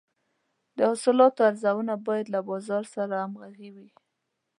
[0.75, 3.89] د حاصلاتو ارزونه باید له بازار سره همغږې وي.